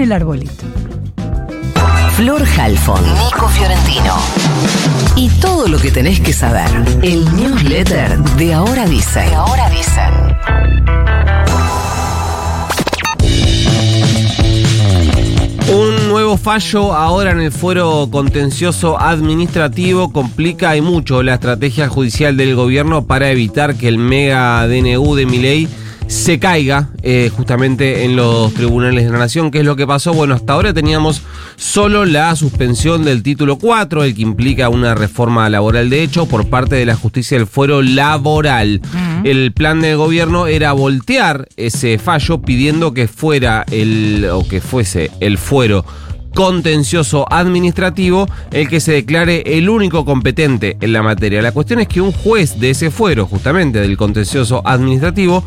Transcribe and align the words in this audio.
en 0.00 0.04
el 0.04 0.12
arbolito. 0.12 0.64
Flor 2.16 2.42
Halfon, 2.58 3.02
Nico 3.02 3.48
Fiorentino. 3.48 4.16
Y 5.16 5.28
todo 5.40 5.68
lo 5.68 5.78
que 5.78 5.90
tenés 5.90 6.20
que 6.20 6.32
saber. 6.32 6.68
El 7.02 7.24
newsletter 7.36 8.18
de 8.18 8.54
Ahora 8.54 8.86
Dicen. 8.86 9.28
De 9.28 9.34
Ahora 9.34 9.68
Dicen. 9.68 10.30
Un 15.74 16.08
nuevo 16.08 16.36
fallo 16.36 16.94
ahora 16.94 17.32
en 17.32 17.40
el 17.40 17.52
fuero 17.52 18.08
contencioso 18.10 18.98
administrativo 18.98 20.10
complica 20.12 20.76
y 20.76 20.80
mucho 20.80 21.22
la 21.22 21.34
estrategia 21.34 21.88
judicial 21.88 22.36
del 22.36 22.56
gobierno 22.56 23.06
para 23.06 23.30
evitar 23.30 23.76
que 23.76 23.88
el 23.88 23.98
mega 23.98 24.66
DNU 24.66 25.14
de 25.14 25.26
Miley 25.26 25.68
se 26.10 26.40
caiga 26.40 26.88
eh, 27.02 27.30
justamente 27.32 28.04
en 28.04 28.16
los 28.16 28.52
tribunales 28.52 29.04
de 29.04 29.12
la 29.12 29.18
nación. 29.18 29.52
¿Qué 29.52 29.60
es 29.60 29.64
lo 29.64 29.76
que 29.76 29.86
pasó? 29.86 30.12
Bueno, 30.12 30.34
hasta 30.34 30.54
ahora 30.54 30.74
teníamos 30.74 31.22
solo 31.54 32.04
la 32.04 32.34
suspensión 32.34 33.04
del 33.04 33.22
título 33.22 33.58
4, 33.58 34.02
el 34.02 34.16
que 34.16 34.22
implica 34.22 34.68
una 34.68 34.96
reforma 34.96 35.48
laboral 35.48 35.88
de 35.88 36.02
hecho 36.02 36.26
por 36.26 36.48
parte 36.48 36.74
de 36.74 36.84
la 36.84 36.96
justicia 36.96 37.38
del 37.38 37.46
fuero 37.46 37.80
laboral. 37.80 38.80
El 39.22 39.52
plan 39.52 39.80
del 39.80 39.98
gobierno 39.98 40.48
era 40.48 40.72
voltear 40.72 41.48
ese 41.56 41.98
fallo 41.98 42.42
pidiendo 42.42 42.92
que 42.92 43.06
fuera 43.06 43.64
el 43.70 44.26
o 44.32 44.46
que 44.48 44.60
fuese 44.60 45.12
el 45.20 45.38
fuero 45.38 45.84
contencioso 46.34 47.26
administrativo 47.30 48.28
el 48.52 48.68
que 48.68 48.80
se 48.80 48.92
declare 48.92 49.42
el 49.46 49.68
único 49.68 50.04
competente 50.04 50.76
en 50.80 50.92
la 50.92 51.02
materia. 51.02 51.42
La 51.42 51.52
cuestión 51.52 51.80
es 51.80 51.88
que 51.88 52.00
un 52.00 52.12
juez 52.12 52.60
de 52.60 52.70
ese 52.70 52.90
fuero, 52.90 53.26
justamente 53.26 53.80
del 53.80 53.96
contencioso 53.96 54.62
administrativo, 54.64 55.44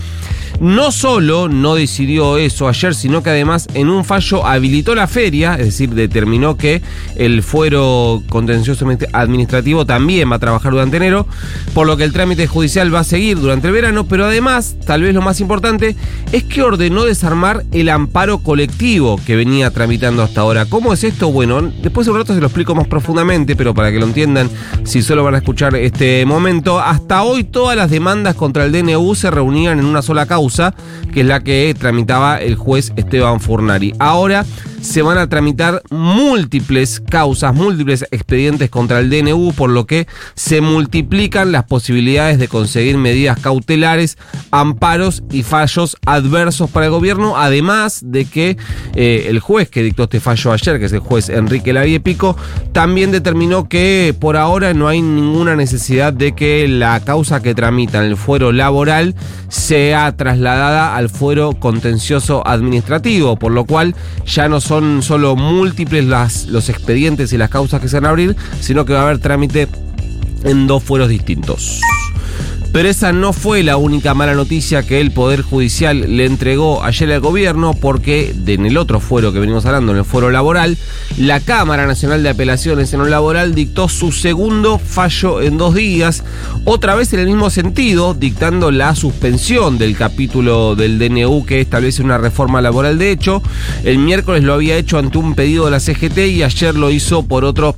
no 0.59 0.91
solo 0.91 1.49
no 1.49 1.75
decidió 1.75 2.38
eso 2.38 2.67
ayer, 2.67 2.95
sino 2.95 3.23
que 3.23 3.31
además 3.31 3.67
en 3.73 3.89
un 3.89 4.05
fallo 4.05 4.45
habilitó 4.45 4.95
la 4.95 5.07
feria, 5.07 5.55
es 5.55 5.65
decir, 5.65 5.89
determinó 5.89 6.57
que 6.57 6.81
el 7.15 7.43
fuero 7.43 8.23
contencioso 8.29 8.88
administrativo 9.13 9.86
también 9.86 10.31
va 10.31 10.36
a 10.36 10.39
trabajar 10.39 10.71
durante 10.71 10.97
enero, 10.97 11.27
por 11.73 11.88
lo 11.88 11.97
que 11.97 12.03
el 12.03 12.13
trámite 12.13 12.47
judicial 12.47 12.93
va 12.93 12.99
a 12.99 13.03
seguir 13.03 13.39
durante 13.39 13.67
el 13.67 13.73
verano, 13.73 14.05
pero 14.05 14.25
además, 14.25 14.75
tal 14.86 15.02
vez 15.02 15.13
lo 15.13 15.21
más 15.21 15.39
importante, 15.41 15.95
es 16.31 16.43
que 16.43 16.61
ordenó 16.61 17.05
desarmar 17.05 17.63
el 17.71 17.89
amparo 17.89 18.39
colectivo 18.39 19.19
que 19.25 19.36
venía 19.36 19.71
tramitando 19.71 20.23
hasta 20.23 20.41
ahora. 20.41 20.65
¿Cómo 20.73 20.91
es 20.91 21.03
esto? 21.03 21.31
Bueno, 21.31 21.61
después 21.61 22.07
de 22.07 22.13
un 22.13 22.17
rato 22.17 22.33
se 22.33 22.39
lo 22.39 22.47
explico 22.47 22.73
más 22.73 22.88
profundamente, 22.88 23.55
pero 23.55 23.75
para 23.75 23.91
que 23.91 23.99
lo 23.99 24.07
entiendan, 24.07 24.49
si 24.83 25.03
solo 25.03 25.23
van 25.23 25.35
a 25.35 25.38
escuchar 25.38 25.75
este 25.75 26.25
momento, 26.25 26.80
hasta 26.80 27.21
hoy 27.21 27.43
todas 27.43 27.77
las 27.77 27.91
demandas 27.91 28.33
contra 28.33 28.65
el 28.65 28.71
DNU 28.71 29.13
se 29.13 29.30
reunían 29.30 29.77
en 29.77 29.85
una 29.85 30.02
sola 30.02 30.25
causa 30.25 30.73
que 31.13 31.21
es 31.21 31.27
la 31.27 31.41
que 31.41 31.75
tramitaba 31.77 32.38
el 32.38 32.55
juez 32.55 32.91
Esteban 32.95 33.39
Furnari. 33.39 33.93
Ahora 33.99 34.45
se 34.81 35.02
van 35.02 35.17
a 35.17 35.30
tramitar 35.30 35.81
múltiples 35.91 36.99
causas, 36.99 37.53
múltiples 37.53 38.05
expedientes 38.11 38.69
contra 38.69 38.99
el 38.99 39.09
DNU, 39.09 39.53
por 39.53 39.69
lo 39.69 39.85
que 39.85 40.08
se 40.35 40.59
multiplican 40.59 41.52
las 41.52 41.65
posibilidades 41.65 42.37
de 42.37 42.47
conseguir 42.47 42.97
medidas 42.97 43.39
cautelares, 43.39 44.17
amparos 44.52 45.23
y 45.31 45.43
fallos 45.43 45.95
adversos 46.05 46.69
para 46.69 46.87
el 46.87 46.91
gobierno, 46.91 47.37
además 47.37 48.02
de 48.03 48.25
que 48.25 48.58
eh, 48.95 49.27
el 49.30 49.39
juez 49.39 49.69
que 49.69 49.83
dictó 49.83 50.03
este 50.03 50.19
fallo 50.19 50.52
ayer, 50.52 50.62
que 50.64 50.86
es 50.86 50.94
el 50.94 51.00
juez 51.00 51.30
Enrique 51.30 51.73
Pico, 52.02 52.36
también 52.72 53.11
determinó 53.11 53.69
que 53.69 54.16
por 54.19 54.38
ahora 54.38 54.73
no 54.73 54.88
hay 54.88 55.02
ninguna 55.02 55.55
necesidad 55.55 56.11
de 56.11 56.33
que 56.33 56.67
la 56.67 57.00
causa 57.00 57.42
que 57.42 57.55
tramita 57.55 58.00
en 58.00 58.05
el 58.05 58.17
fuero 58.17 58.52
laboral 58.52 59.16
sea 59.50 60.16
trasladada 60.16 60.95
al 60.95 61.09
fuero 61.09 61.53
contencioso 61.53 62.45
administrativo, 62.45 63.38
por 63.38 63.52
lo 63.52 63.66
cual 63.66 63.95
ya 64.25 64.50
no 64.50 64.59
son 64.59 64.73
son 64.73 65.03
solo 65.03 65.36
múltiples 65.36 66.03
las, 66.03 66.47
los 66.47 66.67
expedientes 66.67 67.31
y 67.31 67.38
las 67.38 67.52
causas 67.52 67.80
que 67.80 67.88
se 67.88 67.98
van 67.98 68.05
a 68.05 68.09
abrir, 68.09 68.36
sino 68.59 68.86
que 68.86 68.94
va 68.94 69.02
a 69.02 69.03
haber 69.03 69.20
trámite 69.20 69.67
en 70.44 70.66
dos 70.66 70.81
fueros 70.81 71.09
distintos. 71.09 71.80
Pero 72.73 72.89
esa 72.89 73.14
no 73.14 73.34
fue 73.34 73.61
la 73.61 73.78
única 73.78 74.16
mala 74.16 74.34
noticia 74.34 74.82
que 74.82 75.00
el 75.00 75.11
Poder 75.11 75.44
Judicial 75.44 76.17
le 76.17 76.26
entregó 76.26 76.84
ayer 76.84 77.11
al 77.11 77.20
gobierno, 77.20 77.76
porque 77.76 78.34
en 78.48 78.66
el 78.66 78.78
otro 78.78 79.00
fuero 79.00 79.32
que 79.32 79.39
venimos 79.39 79.67
hablando, 79.67 79.92
en 79.92 80.00
el 80.00 80.06
fuero 80.06 80.32
laboral, 80.32 80.76
la 81.20 81.39
Cámara 81.39 81.86
Nacional 81.86 82.23
de 82.23 82.30
Apelaciones 82.30 82.92
en 82.92 83.02
lo 83.02 83.06
laboral 83.06 83.54
dictó 83.54 83.89
su 83.89 84.11
segundo 84.11 84.80
fallo 84.80 85.39
en 85.39 85.60
dos 85.60 85.76
días, 85.76 86.23
otra 86.66 86.95
vez 86.95 87.14
en 87.14 87.20
el 87.20 87.28
mismo 87.28 87.52
sentido, 87.52 88.16
dictando 88.16 88.72
la 88.72 88.95
suspensión 88.95 89.78
del 89.78 89.95
capítulo 89.95 90.76
del 90.76 90.98
DNU 90.98 91.45
que 91.45 91.61
establece 91.61 92.02
una 92.02 92.17
reforma 92.17 92.60
laboral. 92.60 92.98
De 92.98 93.11
hecho, 93.11 93.44
el 93.84 94.00
miércoles 94.00 94.44
lo 94.44 94.55
había 94.55 94.78
hecho 94.78 94.98
ante 94.98 95.20
un 95.20 95.36
pedido 95.36 95.66
de 95.66 95.72
la 95.72 95.80
CGT 95.80 96.17
y 96.17 96.42
ayer 96.42 96.73
lo 96.73 96.90
hizo 96.90 97.22
por 97.22 97.45
otro 97.45 97.78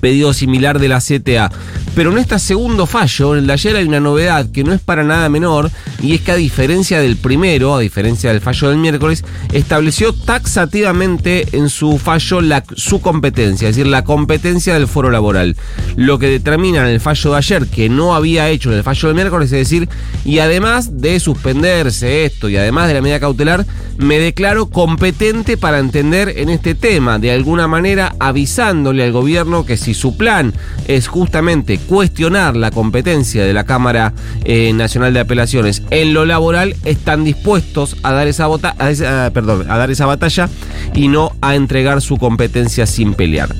pedido 0.00 0.32
similar 0.32 0.78
de 0.78 0.88
la 0.88 1.00
CTA. 1.00 1.50
Pero 1.94 2.10
en 2.10 2.18
este 2.18 2.38
segundo 2.38 2.86
fallo, 2.86 3.34
en 3.34 3.40
el 3.40 3.46
de 3.46 3.52
ayer 3.52 3.76
hay 3.76 3.84
una 3.84 4.00
novedad 4.00 4.50
que 4.50 4.64
no 4.64 4.72
es 4.72 4.80
para 4.80 5.04
nada 5.04 5.28
menor, 5.28 5.70
y 6.00 6.14
es 6.14 6.22
que 6.22 6.32
a 6.32 6.36
diferencia 6.36 7.00
del 7.00 7.16
primero, 7.16 7.74
a 7.74 7.80
diferencia 7.80 8.32
del 8.32 8.40
fallo 8.40 8.70
del 8.70 8.78
miércoles, 8.78 9.24
estableció 9.52 10.14
taxativamente 10.14 11.46
en 11.52 11.68
su 11.68 11.98
fallo 11.98 12.40
su 12.76 13.00
competencia, 13.00 13.68
es 13.68 13.76
decir, 13.76 13.90
la 13.90 14.04
competencia 14.04 14.74
del 14.74 14.88
foro 14.88 15.10
laboral. 15.10 15.56
Lo 15.96 16.18
que 16.18 16.28
determina 16.28 16.80
en 16.80 16.94
el 16.94 17.00
fallo 17.00 17.32
de 17.32 17.36
ayer, 17.36 17.66
que 17.66 17.88
no 17.88 18.14
había 18.14 18.48
hecho 18.48 18.70
en 18.70 18.78
el 18.78 18.82
fallo 18.82 19.08
del 19.08 19.14
miércoles, 19.14 19.52
es 19.52 19.68
decir, 19.68 19.88
y 20.24 20.38
además 20.38 21.00
de 21.00 21.20
suspenderse 21.20 22.24
esto, 22.24 22.48
y 22.48 22.56
además 22.56 22.88
de 22.88 22.94
la 22.94 23.02
medida 23.02 23.20
cautelar, 23.20 23.66
me 23.98 24.18
declaro 24.18 24.70
competente 24.70 25.56
para 25.56 25.78
entender 25.78 26.34
en 26.36 26.48
este 26.48 26.74
tema, 26.74 27.18
de 27.18 27.32
alguna 27.32 27.68
manera 27.68 28.14
avisándole 28.18 29.04
al 29.04 29.12
gobierno 29.12 29.66
que 29.66 29.71
si 29.76 29.94
su 29.94 30.16
plan 30.16 30.52
es 30.88 31.08
justamente 31.08 31.78
cuestionar 31.78 32.56
la 32.56 32.70
competencia 32.70 33.44
de 33.44 33.52
la 33.52 33.64
Cámara 33.64 34.12
eh, 34.44 34.72
Nacional 34.72 35.14
de 35.14 35.20
Apelaciones 35.20 35.82
en 35.90 36.14
lo 36.14 36.24
laboral, 36.24 36.76
están 36.84 37.24
dispuestos 37.24 37.96
a 38.02 38.12
dar 38.12 38.28
esa, 38.28 38.46
a 38.46 39.30
perdón, 39.30 39.70
a 39.70 39.78
dar 39.78 39.90
esa 39.90 40.06
batalla 40.06 40.48
y 40.94 41.08
no 41.08 41.32
a 41.40 41.54
entregar 41.54 42.00
su 42.00 42.16
competencia 42.18 42.86
sin 42.86 43.14
pelear. 43.14 43.54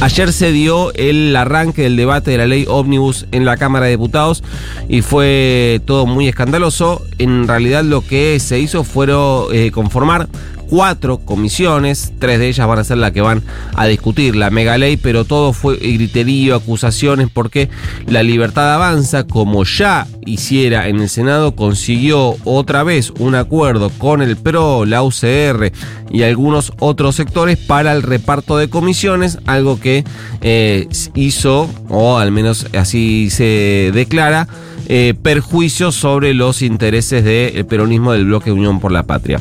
Ayer 0.00 0.32
se 0.32 0.52
dio 0.52 0.92
el 0.94 1.34
arranque 1.34 1.82
del 1.82 1.96
debate 1.96 2.30
de 2.30 2.38
la 2.38 2.46
ley 2.46 2.66
ómnibus 2.68 3.26
en 3.32 3.44
la 3.44 3.56
Cámara 3.56 3.86
de 3.86 3.92
Diputados 3.92 4.44
y 4.88 5.02
fue 5.02 5.80
todo 5.86 6.06
muy 6.06 6.28
escandaloso. 6.28 7.04
En 7.18 7.48
realidad 7.48 7.82
lo 7.82 8.02
que 8.02 8.38
se 8.38 8.60
hizo 8.60 8.84
fue 8.84 9.08
eh, 9.52 9.72
conformar 9.72 10.28
cuatro 10.68 11.18
comisiones, 11.18 12.12
tres 12.18 12.38
de 12.38 12.48
ellas 12.48 12.66
van 12.66 12.78
a 12.78 12.84
ser 12.84 12.98
las 12.98 13.12
que 13.12 13.20
van 13.20 13.42
a 13.74 13.86
discutir 13.86 14.36
la 14.36 14.50
mega 14.50 14.78
ley, 14.78 14.96
pero 14.96 15.24
todo 15.24 15.52
fue 15.52 15.76
griterío, 15.76 16.56
acusaciones, 16.56 17.28
porque 17.32 17.68
la 18.06 18.22
libertad 18.22 18.74
avanza, 18.74 19.24
como 19.24 19.64
ya 19.64 20.06
hiciera 20.26 20.88
en 20.88 21.00
el 21.00 21.08
Senado, 21.08 21.54
consiguió 21.54 22.36
otra 22.44 22.82
vez 22.82 23.12
un 23.18 23.34
acuerdo 23.34 23.90
con 23.90 24.22
el 24.22 24.36
PRO, 24.36 24.84
la 24.84 25.02
UCR 25.02 25.72
y 26.10 26.22
algunos 26.22 26.72
otros 26.78 27.16
sectores 27.16 27.58
para 27.58 27.92
el 27.92 28.02
reparto 28.02 28.56
de 28.56 28.68
comisiones, 28.68 29.38
algo 29.46 29.80
que 29.80 30.04
eh, 30.40 30.86
hizo, 31.14 31.68
o 31.88 32.18
al 32.18 32.30
menos 32.30 32.66
así 32.74 33.30
se 33.30 33.90
declara, 33.94 34.48
eh, 34.86 35.14
perjuicio 35.22 35.92
sobre 35.92 36.34
los 36.34 36.62
intereses 36.62 37.24
del 37.24 37.66
peronismo 37.66 38.12
del 38.12 38.26
bloque 38.26 38.52
Unión 38.52 38.80
por 38.80 38.92
la 38.92 39.02
Patria. 39.02 39.38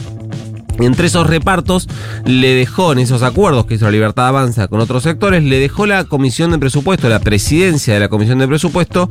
Entre 0.79 1.07
esos 1.07 1.27
repartos 1.27 1.87
le 2.25 2.53
dejó 2.53 2.91
en 2.91 2.99
esos 2.99 3.23
acuerdos 3.23 3.65
que 3.65 3.75
hizo 3.75 3.85
la 3.85 3.91
Libertad 3.91 4.27
Avanza 4.27 4.67
con 4.67 4.79
otros 4.79 5.03
sectores, 5.03 5.43
le 5.43 5.59
dejó 5.59 5.85
la 5.85 6.03
Comisión 6.03 6.51
de 6.51 6.59
Presupuesto, 6.59 7.09
la 7.09 7.19
presidencia 7.19 7.93
de 7.93 7.99
la 7.99 8.09
Comisión 8.09 8.39
de 8.39 8.47
Presupuesto, 8.47 9.09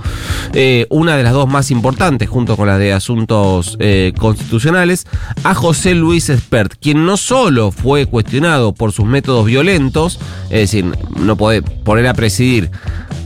eh, 0.53 0.87
una 0.91 1.17
de 1.17 1.23
las 1.23 1.33
dos 1.33 1.49
más 1.49 1.71
importantes 1.71 2.29
junto 2.29 2.57
con 2.57 2.69
la 2.69 2.79
de 2.79 2.93
Asuntos 2.93 3.77
eh, 3.81 4.13
Constitucionales, 4.19 5.07
a 5.43 5.55
José 5.55 5.95
Luis 5.95 6.29
Espert, 6.29 6.75
quien 6.81 7.05
no 7.05 7.17
solo 7.17 7.71
fue 7.73 8.07
cuestionado 8.07 8.73
por 8.73 8.93
sus 8.93 9.07
métodos 9.07 9.47
violentos, 9.47 10.21
es 10.45 10.61
decir, 10.61 10.85
no 11.21 11.37
puede 11.37 11.63
poner 11.63 12.07
a 12.07 12.15
presidir 12.15 12.71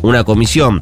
una 0.03 0.25
comisión 0.25 0.81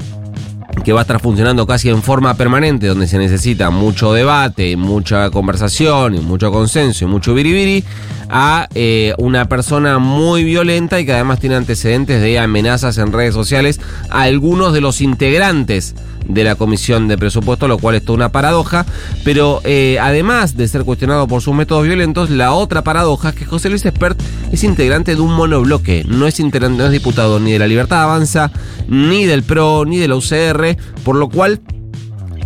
que 0.84 0.92
va 0.92 1.00
a 1.00 1.02
estar 1.02 1.20
funcionando 1.20 1.66
casi 1.66 1.88
en 1.88 2.02
forma 2.02 2.34
permanente, 2.34 2.86
donde 2.86 3.08
se 3.08 3.18
necesita 3.18 3.70
mucho 3.70 4.12
debate, 4.12 4.76
mucha 4.76 5.30
conversación, 5.30 6.14
y 6.14 6.20
mucho 6.20 6.50
consenso 6.52 7.04
y 7.04 7.08
mucho 7.08 7.34
biribiri, 7.34 7.84
a 8.28 8.68
eh, 8.74 9.14
una 9.18 9.48
persona 9.48 9.98
muy 9.98 10.44
violenta 10.44 11.00
y 11.00 11.06
que 11.06 11.12
además 11.14 11.40
tiene 11.40 11.56
antecedentes 11.56 12.20
de 12.20 12.38
amenazas 12.38 12.98
en 12.98 13.12
redes 13.12 13.34
sociales 13.34 13.80
a 14.10 14.22
algunos 14.22 14.72
de 14.72 14.80
los 14.80 15.00
integrantes 15.00 15.94
de 16.28 16.44
la 16.44 16.54
Comisión 16.54 17.08
de 17.08 17.18
Presupuesto, 17.18 17.66
lo 17.66 17.78
cual 17.78 17.96
es 17.96 18.04
toda 18.04 18.16
una 18.16 18.32
paradoja. 18.32 18.86
Pero 19.24 19.60
eh, 19.64 19.98
además 20.00 20.56
de 20.56 20.68
ser 20.68 20.84
cuestionado 20.84 21.26
por 21.26 21.42
sus 21.42 21.54
métodos 21.54 21.84
violentos, 21.84 22.30
la 22.30 22.52
otra 22.52 22.82
paradoja 22.82 23.30
es 23.30 23.34
que 23.34 23.44
José 23.44 23.70
Luis 23.70 23.84
Espert 23.84 24.20
es 24.52 24.62
integrante 24.64 25.16
de 25.16 25.20
un 25.20 25.32
monobloque, 25.32 26.04
no 26.06 26.26
es, 26.26 26.38
integrante, 26.38 26.78
no 26.78 26.86
es 26.86 26.92
diputado 26.92 27.40
ni 27.40 27.52
de 27.52 27.58
la 27.58 27.66
Libertad 27.66 28.02
Avanza, 28.02 28.52
ni 28.86 29.24
del 29.24 29.42
PRO, 29.42 29.84
ni 29.84 29.98
de 29.98 30.08
la 30.08 30.16
UCR, 30.16 30.76
por 31.02 31.16
lo 31.16 31.28
cual 31.28 31.60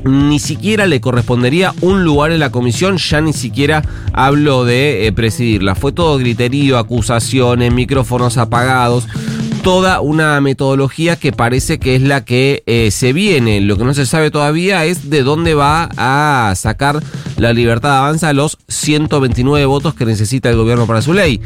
ni 0.05 0.39
siquiera 0.39 0.87
le 0.87 1.01
correspondería 1.01 1.75
un 1.81 2.05
lugar 2.05 2.33
en 2.33 2.41
la 2.41 2.51
comisión, 2.51 2.97
ya 2.97 3.21
ni 3.21 3.33
siquiera 3.33 3.83
hablo 4.13 4.65
de 4.65 5.07
eh, 5.07 5.13
presidirla. 5.13 5.75
Fue 5.75 5.93
todo 5.93 6.19
griterío, 6.19 6.79
acusaciones, 6.79 7.73
micrófonos 7.73 8.37
apagados 8.37 9.07
toda 9.63 10.01
una 10.01 10.41
metodología 10.41 11.17
que 11.17 11.33
parece 11.33 11.79
que 11.79 11.95
es 11.95 12.03
la 12.03 12.25
que 12.25 12.63
eh, 12.67 12.91
se 12.91 13.13
viene. 13.13 13.61
Lo 13.61 13.77
que 13.77 13.85
no 13.85 13.95
se 13.95 14.07
sabe 14.07 14.31
todavía 14.31 14.85
es 14.85 15.09
de 15.09 15.23
dónde 15.23 15.55
va 15.55 15.89
a 15.97 16.55
sacar 16.57 17.01
la 17.37 17.53
libertad 17.53 17.99
avanza 17.99 18.33
los 18.33 18.59
129 18.69 19.67
votos 19.67 19.95
que 19.95 20.05
necesita 20.05 20.49
el 20.49 20.57
gobierno 20.57 20.87
para 20.87 21.03
su 21.03 21.13
ley. 21.13 21.41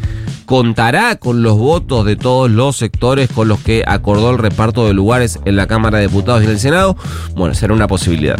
¿Contará 0.44 1.16
con 1.16 1.42
los 1.42 1.56
votos 1.56 2.04
de 2.04 2.16
todos 2.16 2.50
los 2.50 2.76
sectores 2.76 3.30
con 3.30 3.48
los 3.48 3.60
que 3.60 3.82
acordó 3.86 4.30
el 4.30 4.38
reparto 4.38 4.86
de 4.86 4.92
lugares 4.92 5.38
en 5.44 5.56
la 5.56 5.66
Cámara 5.66 5.98
de 5.98 6.08
Diputados 6.08 6.42
y 6.42 6.44
en 6.44 6.50
el 6.50 6.58
Senado? 6.58 6.96
Bueno, 7.34 7.54
será 7.54 7.72
una 7.72 7.86
posibilidad. 7.86 8.38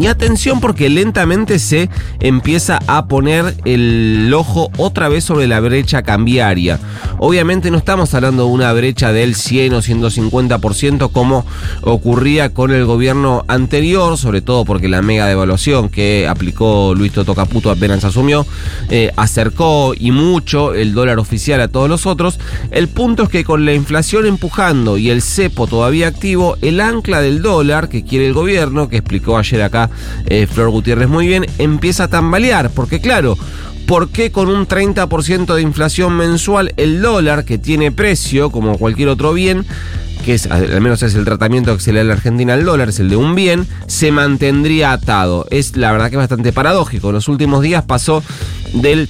Y 0.00 0.06
atención 0.06 0.60
porque 0.60 0.88
lentamente 0.88 1.58
se 1.58 1.88
empieza 2.20 2.80
a 2.86 3.06
poner 3.06 3.54
el 3.64 4.32
ojo 4.34 4.70
otra 4.76 5.08
vez 5.08 5.24
sobre 5.24 5.46
la 5.46 5.60
brecha 5.60 6.02
cambiaria. 6.02 6.78
Obviamente 7.18 7.70
no 7.70 7.78
estamos 7.78 8.12
hablando 8.14 8.46
de 8.46 8.50
una 8.50 8.72
brecha 8.72 9.12
del 9.12 9.34
100 9.34 9.74
o 9.74 9.82
150% 9.82 11.12
como 11.12 11.46
ocurría 11.82 12.52
con 12.52 12.72
el 12.72 12.84
gobierno 12.84 13.44
anterior, 13.48 14.18
sobre 14.18 14.40
todo 14.40 14.64
porque 14.64 14.88
la 14.88 15.02
mega 15.02 15.26
devaluación 15.26 15.88
que 15.88 16.26
aplicó 16.28 16.94
Luis 16.96 17.12
Toto 17.12 17.34
Caputo 17.34 17.70
apenas 17.70 18.04
asumió 18.04 18.46
eh, 18.90 19.10
acercó 19.16 19.94
y 19.98 20.10
mucho 20.10 20.74
el 20.74 20.94
dólar 20.94 21.18
oficial 21.18 21.60
a 21.60 21.68
todos 21.68 21.88
los 21.88 22.06
otros. 22.06 22.38
El 22.70 22.88
punto 22.88 23.24
es 23.24 23.28
que 23.28 23.44
con 23.44 23.64
la 23.64 23.74
inflación 23.74 24.26
empujando 24.26 24.98
y 24.98 25.10
el 25.10 25.22
cepo 25.22 25.66
todavía 25.66 26.08
activo, 26.08 26.56
el 26.62 26.80
ancla 26.80 27.20
del 27.20 27.42
dólar 27.42 27.88
que 27.88 28.04
quiere 28.04 28.26
el 28.26 28.32
gobierno, 28.32 28.88
que 28.88 28.96
explicó 28.96 29.38
ayer 29.38 29.62
acá 29.62 29.81
eh, 30.26 30.46
Flor 30.46 30.70
Gutiérrez 30.70 31.08
muy 31.08 31.26
bien, 31.26 31.46
empieza 31.58 32.04
a 32.04 32.08
tambalear, 32.08 32.70
porque 32.70 33.00
claro, 33.00 33.36
¿Por 33.86 34.10
qué 34.10 34.30
con 34.30 34.48
un 34.48 34.66
30% 34.66 35.54
de 35.54 35.60
inflación 35.60 36.14
mensual 36.14 36.72
el 36.76 37.02
dólar, 37.02 37.44
que 37.44 37.58
tiene 37.58 37.90
precio 37.90 38.50
como 38.50 38.78
cualquier 38.78 39.08
otro 39.08 39.32
bien, 39.34 39.66
que 40.24 40.34
es, 40.34 40.46
al 40.46 40.80
menos 40.80 41.02
es 41.02 41.14
el 41.14 41.24
tratamiento 41.24 41.76
que 41.76 41.82
se 41.82 41.92
le 41.92 41.98
da 41.98 42.04
a 42.04 42.06
la 42.06 42.12
Argentina 42.14 42.54
al 42.54 42.64
dólar, 42.64 42.88
es 42.88 43.00
el 43.00 43.10
de 43.10 43.16
un 43.16 43.34
bien, 43.34 43.66
se 43.88 44.12
mantendría 44.12 44.92
atado? 44.92 45.46
Es 45.50 45.76
la 45.76 45.92
verdad 45.92 46.08
que 46.08 46.16
es 46.16 46.20
bastante 46.20 46.52
paradójico. 46.52 47.08
En 47.08 47.16
los 47.16 47.28
últimos 47.28 47.60
días 47.60 47.84
pasó 47.84 48.22
del 48.72 49.08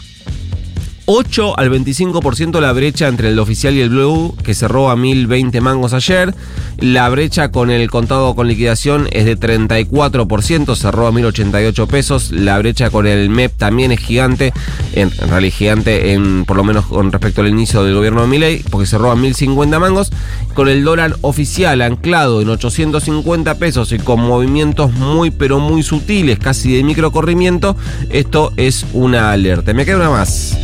8 1.07 1.59
al 1.59 1.71
25% 1.71 2.61
la 2.61 2.73
brecha 2.73 3.09
entre 3.09 3.31
el 3.31 3.39
oficial 3.39 3.75
y 3.75 3.81
el 3.81 3.91
blue, 3.91 4.37
que 4.45 4.55
cerró 4.55 4.89
a 4.89 4.97
1020 4.97 5.61
mangos 5.61 5.95
ayer. 5.95 6.35
La 6.79 7.09
brecha 7.09 7.51
con 7.51 7.71
el 7.71 7.91
contado 7.91 8.35
con 8.35 8.47
liquidación 8.47 9.09
es 9.11 9.25
de 9.25 9.37
34%, 9.37 10.77
cerró 10.77 11.07
a 11.09 11.13
1088 11.13 11.87
pesos. 11.89 12.31
La 12.31 12.59
brecha 12.59 12.91
con 12.91 13.07
el 13.07 13.31
MEP 13.31 13.57
también 13.57 13.91
es 13.91 14.01
gigante, 14.01 14.53
en, 14.93 15.11
realidad 15.11 15.55
gigante, 15.57 16.13
en, 16.13 16.45
por 16.45 16.57
lo 16.57 16.65
menos 16.65 16.87
con 16.87 17.11
respecto 17.11 17.41
al 17.41 17.49
inicio 17.49 17.83
del 17.83 17.95
gobierno 17.95 18.23
de 18.23 18.29
Milei, 18.29 18.63
porque 18.71 18.87
cerró 18.87 19.11
a 19.11 19.17
1050 19.17 19.79
mangos. 19.81 20.11
Con 20.55 20.69
el 20.69 20.85
dólar 20.85 21.17
oficial 21.23 21.83
anclado 21.83 22.41
en 22.43 22.49
850 22.49 23.57
pesos 23.57 23.91
y 23.93 23.99
con 23.99 24.21
movimientos 24.21 24.93
muy 24.93 25.31
pero 25.31 25.59
muy 25.59 25.83
sutiles, 25.83 26.39
casi 26.39 26.77
de 26.77 26.85
microcorrimiento, 26.85 27.77
esto 28.11 28.53
es 28.57 28.87
una 28.93 29.33
alerta. 29.33 29.73
Me 29.75 29.85
queda 29.85 29.97
una 29.97 30.11
más. 30.11 30.57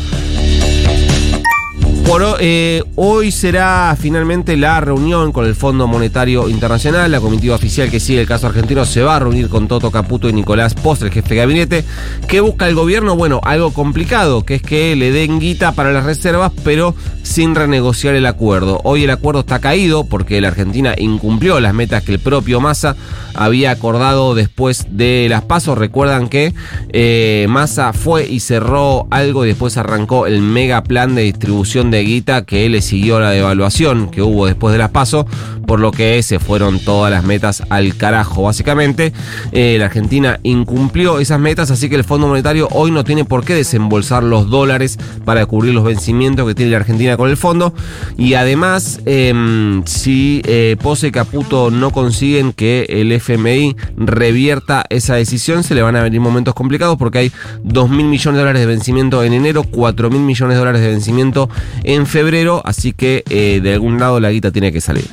Eh, 2.41 2.83
hoy 2.97 3.31
será 3.31 3.95
finalmente 4.01 4.57
la 4.57 4.81
reunión 4.81 5.31
con 5.31 5.45
el 5.45 5.55
Fondo 5.55 5.87
Monetario 5.87 6.49
Internacional. 6.49 7.11
La 7.11 7.21
comitiva 7.21 7.55
oficial 7.55 7.91
que 7.91 8.01
sigue 8.01 8.23
el 8.23 8.27
caso 8.27 8.47
argentino 8.47 8.87
se 8.87 9.03
va 9.03 9.17
a 9.17 9.19
reunir 9.19 9.51
con 9.51 9.69
Toto 9.69 9.91
Caputo 9.91 10.27
y 10.29 10.33
Nicolás 10.33 10.73
Post, 10.75 11.03
el 11.03 11.11
jefe 11.11 11.35
de 11.35 11.37
gabinete. 11.37 11.85
¿Qué 12.27 12.41
busca 12.41 12.67
el 12.67 12.75
gobierno? 12.75 13.15
Bueno, 13.15 13.41
algo 13.45 13.75
complicado, 13.75 14.43
que 14.43 14.55
es 14.55 14.63
que 14.63 14.97
le 14.97 15.13
den 15.13 15.39
guita 15.39 15.73
para 15.73 15.93
las 15.93 16.05
reservas, 16.05 16.51
pero 16.65 16.95
sin 17.29 17.55
renegociar 17.55 18.15
el 18.15 18.25
acuerdo. 18.25 18.81
Hoy 18.85 19.05
el 19.05 19.11
acuerdo 19.11 19.41
está 19.41 19.59
caído 19.59 20.05
porque 20.05 20.41
la 20.41 20.49
Argentina 20.49 20.95
incumplió 20.97 21.61
las 21.61 21.75
metas 21.75 22.03
que 22.03 22.13
el 22.13 22.21
propio 22.21 22.59
Massa 22.59 22.97
había 23.35 23.71
acordado 23.71 24.35
después 24.35 24.87
de 24.91 25.27
las 25.29 25.43
pasos. 25.43 25.77
Recuerdan 25.77 26.31
que 26.31 26.55
eh, 26.89 27.47
Massa 27.51 27.93
fue 27.93 28.27
y 28.27 28.41
cerró 28.41 29.07
algo 29.11 29.45
y 29.45 29.49
después 29.49 29.77
arrancó 29.77 30.27
el 30.27 30.41
mega 30.41 30.83
plan 30.83 31.15
de 31.15 31.23
distribución 31.23 31.91
de 31.91 32.03
guita 32.03 32.47
que 32.47 32.67
le 32.71 32.81
siguió 32.81 33.21
la 33.21 33.31
devaluación 33.31 34.11
que 34.11 34.23
hubo 34.23 34.47
después 34.47 34.73
de 34.73 34.79
las 34.79 34.91
pasos, 34.91 35.27
por 35.67 35.81
lo 35.81 35.93
que 35.93 36.23
se 36.23 36.39
fueron 36.39 36.81
todas 36.81 37.13
las 37.13 37.25
metas 37.25 37.63
al 37.69 37.95
carajo. 37.97 38.45
Básicamente, 38.45 39.13
eh, 39.53 39.77
la 39.79 39.85
Argentina 39.85 40.41
incumplió 40.45 41.21
esas 41.21 41.39
metas, 41.39 41.71
así 41.71 41.91
que 41.91 41.97
el 41.97 42.05
Fondo 42.05 42.27
Monetario 42.27 42.69
hoy 42.73 42.91
no 42.91 43.05
tiene 43.05 43.27
por 43.27 43.45
qué 43.45 43.55
desembolsar 43.55 44.23
los 44.23 44.49
dólares 44.49 44.99
para 45.27 45.45
cubrir 45.45 45.75
los 45.75 45.85
vencimientos 45.85 46.49
que 46.49 46.55
tiene 46.55 46.71
la 46.71 46.79
Argentina 46.79 47.18
con 47.19 47.29
el 47.29 47.37
fondo. 47.37 47.75
Y 48.17 48.35
además, 48.35 49.01
em, 49.05 49.85
si 49.85 50.41
eh, 50.45 50.77
Pose 50.81 51.11
Caputo 51.11 51.71
no 51.71 51.91
consiguen 51.91 52.53
que 52.53 52.87
el 52.89 53.11
FMI 53.13 53.77
revierta 53.97 54.85
esa 54.89 55.17
decisión, 55.17 55.65
se 55.65 55.75
le 55.75 55.83
van 55.83 55.97
a 55.97 56.03
venir 56.03 56.21
momentos 56.21 56.55
complicados 56.55 56.97
porque 56.97 57.19
hay 57.19 57.33
2 57.65 57.91
mil 57.91 58.07
millones 58.07 58.37
de 58.37 58.41
dólares 58.41 58.61
de 58.61 58.67
vencimiento 58.67 59.25
en 59.25 59.33
enero, 59.33 59.65
4 59.65 60.11
mil 60.11 60.23
millones 60.23 60.55
de 60.55 60.59
dólares 60.59 60.81
de 60.81 60.89
vencimiento 60.89 61.51
en 61.83 62.07
febrero, 62.07 62.63
así 62.65 62.93
que 62.93 63.25
eh, 63.29 63.61
de 63.63 63.75
algún 63.75 63.99
lado 63.99 64.21
la 64.21 64.31
guita 64.31 64.53
tiene 64.53 64.71
que 64.71 64.81
salir. 64.81 65.05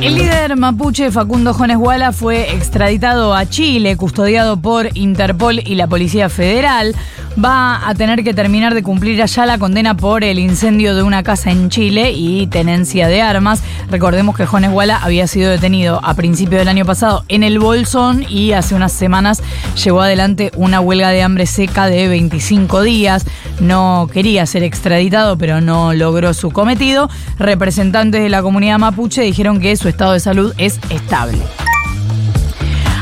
El 0.00 0.14
líder 0.14 0.56
mapuche 0.56 1.10
Facundo 1.10 1.52
Jones 1.52 1.76
Guala 1.76 2.12
fue 2.12 2.54
extraditado 2.54 3.34
a 3.34 3.46
Chile, 3.46 3.96
custodiado 3.96 4.56
por 4.56 4.96
Interpol 4.96 5.58
y 5.58 5.74
la 5.74 5.88
Policía 5.88 6.28
Federal. 6.28 6.94
Va 7.42 7.88
a 7.88 7.94
tener 7.94 8.24
que 8.24 8.34
terminar 8.34 8.74
de 8.74 8.82
cumplir 8.82 9.22
allá 9.22 9.46
la 9.46 9.58
condena 9.58 9.96
por 9.96 10.24
el 10.24 10.38
incendio 10.38 10.94
de 10.94 11.02
una 11.02 11.22
casa 11.22 11.50
en 11.50 11.68
Chile 11.70 12.12
y 12.12 12.46
tenencia 12.48 13.06
de 13.06 13.22
armas. 13.22 13.62
Recordemos 13.90 14.36
que 14.36 14.46
Jones 14.46 14.70
Guala 14.70 14.96
había 14.96 15.26
sido 15.26 15.50
detenido 15.50 16.00
a 16.02 16.14
principios 16.14 16.60
del 16.60 16.68
año 16.68 16.84
pasado 16.84 17.24
en 17.28 17.42
el 17.42 17.58
Bolsón 17.58 18.24
y 18.28 18.52
hace 18.52 18.74
unas 18.74 18.92
semanas 18.92 19.42
llevó 19.82 20.02
adelante 20.02 20.50
una 20.56 20.80
huelga 20.80 21.10
de 21.10 21.22
hambre 21.22 21.46
seca 21.46 21.86
de 21.86 22.08
25 22.08 22.82
días. 22.82 23.24
No 23.60 24.08
quería 24.12 24.46
ser 24.46 24.62
extraditado, 24.62 25.38
pero 25.38 25.60
no 25.60 25.94
logró 25.94 26.34
su 26.34 26.50
cometido. 26.50 27.08
Representantes 27.38 28.22
de 28.22 28.28
la 28.28 28.42
comunidad 28.42 28.78
mapuche 28.78 29.22
dijeron 29.22 29.60
que 29.60 29.76
su 29.76 29.88
estado 29.88 30.12
de 30.12 30.20
salud 30.20 30.54
es 30.58 30.80
estable. 30.90 31.38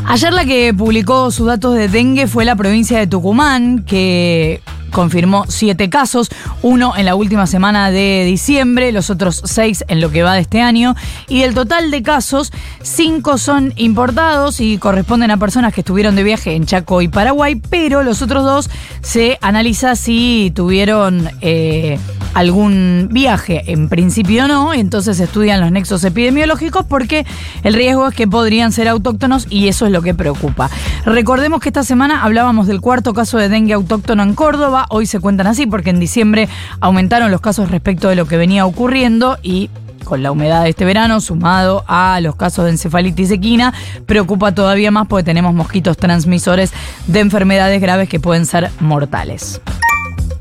Ayer 0.08 0.32
la 0.32 0.44
que 0.44 0.72
publicó 0.72 1.32
sus 1.32 1.48
datos 1.48 1.74
de 1.74 1.88
dengue 1.88 2.28
fue 2.28 2.44
la 2.44 2.54
provincia 2.54 2.96
de 2.96 3.08
Tucumán, 3.08 3.84
que 3.84 4.62
confirmó 4.92 5.44
siete 5.48 5.90
casos, 5.90 6.30
uno 6.62 6.96
en 6.96 7.06
la 7.06 7.16
última 7.16 7.48
semana 7.48 7.90
de 7.90 8.22
diciembre, 8.24 8.92
los 8.92 9.10
otros 9.10 9.42
seis 9.44 9.84
en 9.88 10.00
lo 10.00 10.10
que 10.10 10.22
va 10.22 10.34
de 10.34 10.42
este 10.42 10.62
año. 10.62 10.94
Y 11.28 11.40
del 11.40 11.54
total 11.54 11.90
de 11.90 12.04
casos, 12.04 12.52
cinco 12.82 13.36
son 13.36 13.72
importados 13.76 14.60
y 14.60 14.78
corresponden 14.78 15.32
a 15.32 15.38
personas 15.38 15.74
que 15.74 15.80
estuvieron 15.80 16.14
de 16.14 16.22
viaje 16.22 16.54
en 16.54 16.66
Chaco 16.66 17.02
y 17.02 17.08
Paraguay, 17.08 17.60
pero 17.68 18.04
los 18.04 18.22
otros 18.22 18.44
dos 18.44 18.70
se 19.02 19.38
analiza 19.42 19.96
si 19.96 20.52
tuvieron 20.54 21.28
eh, 21.40 21.98
algún 22.34 23.08
viaje. 23.10 23.72
En 23.72 23.88
principio 23.88 24.48
no, 24.48 24.74
entonces 24.74 25.20
estudian 25.20 25.60
los 25.60 25.72
nexos 25.72 26.04
epidemiológicos 26.04 26.84
porque 26.84 27.26
el 27.62 27.74
riesgo 27.74 28.08
es 28.08 28.14
que 28.14 28.26
podrían 28.26 28.72
ser 28.72 28.88
autóctonos 28.88 29.46
y 29.50 29.68
eso 29.68 29.86
es 29.86 29.92
lo 29.92 30.02
que 30.02 30.14
preocupa. 30.14 30.70
Recordemos 31.04 31.60
que 31.60 31.68
esta 31.68 31.84
semana 31.84 32.22
hablábamos 32.22 32.66
del 32.66 32.80
cuarto 32.80 33.14
caso 33.14 33.38
de 33.38 33.48
dengue 33.48 33.74
autóctono 33.74 34.22
en 34.22 34.34
Córdoba 34.34 34.86
hoy 34.90 35.06
se 35.06 35.20
cuentan 35.20 35.46
así 35.46 35.66
porque 35.66 35.90
en 35.90 36.00
diciembre 36.00 36.48
aumentaron 36.80 37.30
los 37.30 37.40
casos 37.40 37.70
respecto 37.70 38.08
de 38.08 38.16
lo 38.16 38.26
que 38.26 38.36
venía 38.36 38.66
ocurriendo 38.66 39.38
y 39.42 39.70
con 40.04 40.22
la 40.22 40.30
humedad 40.30 40.62
de 40.62 40.70
este 40.70 40.84
verano, 40.84 41.20
sumado 41.20 41.84
a 41.88 42.20
los 42.20 42.36
casos 42.36 42.64
de 42.64 42.70
encefalitis 42.70 43.32
equina, 43.32 43.74
preocupa 44.06 44.52
todavía 44.52 44.92
más 44.92 45.08
porque 45.08 45.24
tenemos 45.24 45.52
mosquitos 45.52 45.96
transmisores 45.96 46.72
de 47.08 47.20
enfermedades 47.20 47.80
graves 47.80 48.08
que 48.08 48.20
pueden 48.20 48.46
ser 48.46 48.70
mortales. 48.78 49.60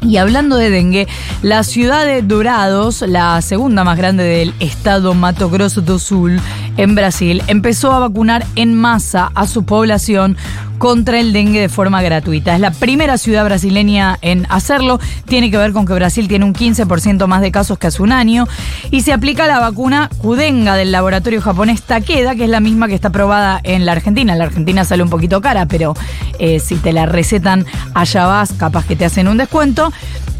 Y 0.07 0.17
hablando 0.17 0.55
de 0.55 0.69
dengue, 0.69 1.07
la 1.41 1.63
ciudad 1.63 2.05
de 2.05 2.21
Dourados, 2.21 3.01
la 3.07 3.41
segunda 3.41 3.83
más 3.83 3.97
grande 3.97 4.24
del 4.24 4.53
estado 4.59 5.15
Mato 5.15 5.50
Grosso 5.50 5.81
do 5.81 5.97
Sul, 5.97 6.39
en 6.77 6.96
Brasil, 6.96 7.41
empezó 7.48 7.91
a 7.91 8.00
vacunar 8.00 8.46
en 8.55 8.74
masa 8.74 9.32
a 9.36 9.48
su 9.48 9.63
población 9.65 10.38
contra 10.77 11.20
el 11.20 11.34
dengue 11.34 11.62
de 11.62 11.70
forma 11.70 12.01
gratuita. 12.01 12.53
Es 12.53 12.60
la 12.60 12.72
primera 12.72 13.17
ciudad 13.17 13.46
brasileña 13.46 14.17
en 14.22 14.46
hacerlo. 14.50 15.00
Tiene 15.25 15.50
que 15.50 15.58
ver 15.58 15.72
con 15.72 15.86
que 15.86 15.94
Brasil 15.94 16.27
tiene 16.27 16.46
un 16.46 16.53
15% 16.53 17.27
más 17.27 17.41
de 17.41 17.51
casos 17.51 17.77
que 17.77 17.88
hace 17.88 18.01
un 18.01 18.12
año. 18.12 18.48
Y 18.91 19.01
se 19.01 19.13
aplica 19.13 19.48
la 19.48 19.60
vacuna 19.60 20.10
Kudenga 20.17 20.75
del 20.75 20.91
laboratorio 20.91 21.41
japonés 21.41 21.82
Takeda, 21.82 22.36
que 22.36 22.44
es 22.44 22.50
la 22.50 22.60
misma 22.60 22.88
que 22.88 22.96
está 22.96 23.08
aprobada 23.08 23.60
en 23.63 23.86
la 23.86 23.94
Argentina. 23.94 24.36
La 24.36 24.46
Argentina 24.46 24.84
sale 24.84 25.03
un 25.03 25.10
poquito 25.10 25.41
cara, 25.41 25.65
pero 25.65 25.96
eh, 26.39 26.60
si 26.60 26.75
te 26.75 26.94
la 26.94 27.05
recetan 27.05 27.65
allá 27.94 28.27
vas, 28.27 28.53
capaz 28.53 28.86
que 28.86 28.96
te 28.96 29.05
hacen 29.05 29.27
un 29.27 29.38
descuento. 29.38 29.91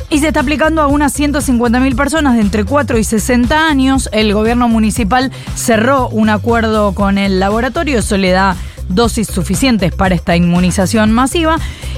Y 0.10 0.20
se 0.20 0.28
está 0.28 0.42
aplicando 0.42 0.82
a 0.82 0.88
unas 0.88 1.18
150.000 1.18 1.96
personas 1.96 2.36
de 2.36 2.42
entre 2.42 2.64
4 2.64 2.98
y 2.98 3.04
60 3.04 3.68
años. 3.68 4.10
El 4.12 4.34
gobierno 4.34 4.68
municipal 4.68 5.32
cerró 5.56 6.10
un 6.10 6.30
acuerdo 6.30 6.94
con 6.94 7.18
el 7.18 7.40
laboratorio, 7.40 8.00
eso 8.00 8.18
le 8.18 8.32
da 8.32 8.56
dosis 8.90 9.28
suficientes 9.28 9.94
para 9.94 10.16
esta 10.16 10.36
inmunización 10.36 11.12
masiva. 11.12 11.58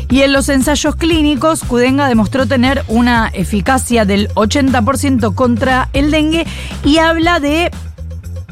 Y 0.09 0.21
en 0.21 0.31
los 0.31 0.47
ensayos 0.47 0.95
clínicos, 0.95 1.63
Cudenga 1.63 2.07
demostró 2.07 2.45
tener 2.45 2.83
una 2.87 3.29
eficacia 3.33 4.05
del 4.05 4.29
80% 4.35 5.35
contra 5.35 5.89
el 5.91 6.11
dengue 6.11 6.47
y 6.85 6.99
habla 6.99 7.39
de 7.41 7.71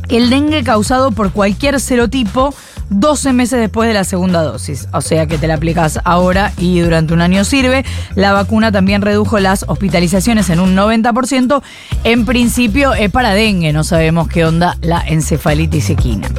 el 0.09 0.29
dengue 0.29 0.63
causado 0.63 1.11
por 1.11 1.31
cualquier 1.31 1.79
serotipo 1.79 2.53
12 2.89 3.33
meses 3.33 3.59
después 3.59 3.87
de 3.87 3.93
la 3.93 4.03
segunda 4.03 4.43
dosis. 4.43 4.87
O 4.93 5.01
sea 5.01 5.25
que 5.25 5.37
te 5.37 5.47
la 5.47 5.55
aplicas 5.55 5.99
ahora 6.03 6.53
y 6.57 6.79
durante 6.79 7.13
un 7.13 7.21
año 7.21 7.43
sirve. 7.43 7.83
La 8.15 8.33
vacuna 8.33 8.71
también 8.71 9.01
redujo 9.01 9.39
las 9.39 9.65
hospitalizaciones 9.67 10.49
en 10.49 10.59
un 10.59 10.75
90%. 10.75 11.61
En 12.03 12.25
principio 12.25 12.93
es 12.93 13.09
para 13.11 13.33
dengue, 13.33 13.73
no 13.73 13.83
sabemos 13.83 14.27
qué 14.27 14.45
onda 14.45 14.77
la 14.81 15.01
encefalitis 15.05 15.89
equina. 15.89 16.29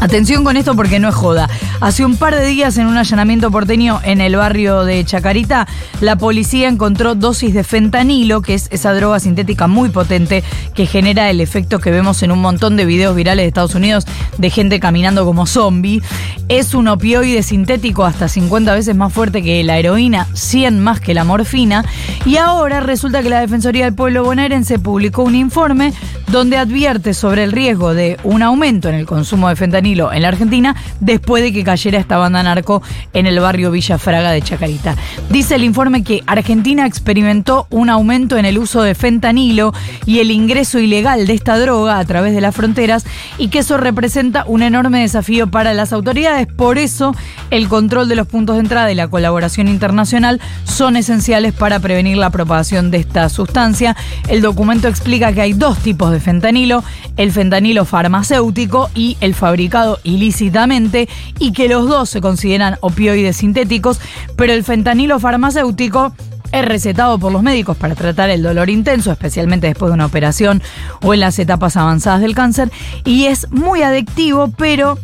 Atención 0.00 0.44
con 0.44 0.56
esto 0.56 0.76
porque 0.76 1.00
no 1.00 1.08
es 1.08 1.14
joda. 1.14 1.48
Hace 1.80 2.04
un 2.04 2.16
par 2.16 2.36
de 2.36 2.46
días 2.46 2.78
en 2.78 2.86
un 2.86 2.96
allanamiento 2.96 3.50
porteño 3.50 4.00
en 4.04 4.20
el 4.20 4.36
barrio 4.36 4.84
de 4.84 5.04
Chacarita, 5.04 5.66
la 6.00 6.16
policía 6.16 6.68
encontró 6.68 7.16
dosis 7.16 7.52
de 7.52 7.64
fentanilo, 7.64 8.40
que 8.40 8.54
es 8.54 8.68
esa 8.70 8.92
droga 8.94 9.18
sintética 9.18 9.66
muy 9.66 9.88
potente 9.88 10.44
que 10.74 10.86
genera 10.86 11.30
el 11.30 11.40
efecto 11.40 11.80
que 11.80 11.90
vemos 11.90 12.22
en 12.22 12.30
un 12.30 12.40
montón 12.40 12.76
de 12.76 12.84
videos 12.84 13.16
virales 13.16 13.42
de 13.42 13.48
Estados 13.48 13.74
Unidos 13.74 14.06
de 14.38 14.50
gente 14.50 14.78
caminando 14.78 15.24
como 15.24 15.46
zombie. 15.46 16.00
Es 16.48 16.74
un 16.74 16.86
opioide 16.86 17.42
sintético 17.42 18.04
hasta 18.04 18.28
50 18.28 18.74
veces 18.74 18.94
más 18.94 19.12
fuerte 19.12 19.42
que 19.42 19.64
la 19.64 19.78
heroína, 19.78 20.28
100 20.32 20.78
más 20.78 21.00
que 21.00 21.12
la 21.12 21.24
morfina. 21.24 21.84
Y 22.24 22.36
ahora 22.36 22.78
resulta 22.80 23.22
que 23.22 23.30
la 23.30 23.40
Defensoría 23.40 23.84
del 23.86 23.94
Pueblo 23.94 24.22
bonaerense 24.22 24.78
publicó 24.78 25.24
un 25.24 25.34
informe 25.34 25.92
donde 26.30 26.58
advierte 26.58 27.14
sobre 27.14 27.44
el 27.44 27.52
riesgo 27.52 27.94
de 27.94 28.18
un 28.22 28.42
aumento 28.42 28.88
en 28.88 28.94
el 28.94 29.06
consumo 29.06 29.48
de 29.48 29.56
fentanilo 29.56 30.12
en 30.12 30.22
la 30.22 30.28
Argentina 30.28 30.76
después 31.00 31.42
de 31.42 31.52
que 31.52 31.64
cayera 31.64 31.98
esta 31.98 32.18
banda 32.18 32.42
narco 32.42 32.82
en 33.12 33.26
el 33.26 33.40
barrio 33.40 33.70
Villa 33.70 33.98
Fraga 33.98 34.30
de 34.30 34.42
Chacarita. 34.42 34.94
Dice 35.30 35.54
el 35.54 35.64
informe 35.64 36.04
que 36.04 36.22
Argentina 36.26 36.86
experimentó 36.86 37.66
un 37.70 37.88
aumento 37.88 38.36
en 38.36 38.44
el 38.44 38.58
uso 38.58 38.82
de 38.82 38.94
fentanilo 38.94 39.72
y 40.04 40.18
el 40.18 40.30
ingreso 40.30 40.78
ilegal 40.78 41.26
de 41.26 41.34
esta 41.34 41.58
droga 41.58 41.98
a 41.98 42.04
través 42.04 42.34
de 42.34 42.40
las 42.40 42.54
fronteras 42.54 43.04
y 43.38 43.48
que 43.48 43.60
eso 43.60 43.78
representa 43.78 44.44
un 44.46 44.62
enorme 44.62 45.00
desafío 45.00 45.50
para 45.50 45.72
las 45.72 45.92
autoridades. 45.92 46.46
Por 46.46 46.78
eso 46.78 47.14
el 47.50 47.68
control 47.68 48.08
de 48.08 48.16
los 48.16 48.26
puntos 48.26 48.56
de 48.56 48.60
entrada 48.60 48.90
y 48.92 48.94
la 48.94 49.08
colaboración 49.08 49.68
internacional 49.68 50.40
son 50.64 50.96
esenciales 50.96 51.52
para 51.52 51.80
prevenir 51.80 52.16
la 52.16 52.30
propagación 52.30 52.90
de 52.90 52.98
esta 52.98 53.28
sustancia. 53.28 53.96
El 54.28 54.42
documento 54.42 54.88
explica 54.88 55.32
que 55.32 55.40
hay 55.40 55.52
dos 55.52 55.78
tipos 55.78 56.10
de 56.10 56.20
fentanilo, 56.20 56.84
el 57.16 57.32
fentanilo 57.32 57.84
farmacéutico 57.84 58.90
y 58.94 59.16
el 59.20 59.34
fabricado 59.34 59.98
ilícitamente 60.02 61.08
y 61.38 61.52
que 61.52 61.68
los 61.68 61.88
dos 61.88 62.10
se 62.10 62.20
consideran 62.20 62.76
opioides 62.80 63.36
sintéticos, 63.36 64.00
pero 64.36 64.52
el 64.52 64.64
fentanilo 64.64 65.18
farmacéutico 65.18 66.12
es 66.52 66.64
recetado 66.64 67.18
por 67.18 67.32
los 67.32 67.42
médicos 67.42 67.76
para 67.76 67.94
tratar 67.94 68.30
el 68.30 68.42
dolor 68.42 68.70
intenso, 68.70 69.12
especialmente 69.12 69.66
después 69.66 69.90
de 69.90 69.94
una 69.94 70.06
operación 70.06 70.62
o 71.02 71.14
en 71.14 71.20
las 71.20 71.38
etapas 71.38 71.76
avanzadas 71.76 72.20
del 72.20 72.34
cáncer, 72.34 72.70
y 73.04 73.26
es 73.26 73.50
muy 73.50 73.82
adictivo, 73.82 74.50
pero 74.56 74.98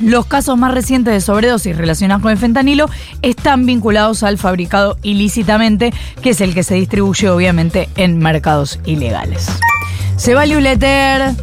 los 0.00 0.26
casos 0.26 0.58
más 0.58 0.74
recientes 0.74 1.12
de 1.14 1.20
sobredosis 1.20 1.76
relacionados 1.76 2.22
con 2.22 2.32
el 2.32 2.38
fentanilo 2.38 2.88
están 3.22 3.66
vinculados 3.66 4.22
al 4.22 4.38
fabricado 4.38 4.96
ilícitamente, 5.02 5.92
que 6.22 6.30
es 6.30 6.40
el 6.40 6.54
que 6.54 6.62
se 6.62 6.74
distribuye 6.74 7.28
obviamente 7.28 7.88
en 7.96 8.18
mercados 8.18 8.80
ilegales. 8.84 9.48
Se 10.16 10.34
va 10.34 10.46
Letter. 10.46 11.34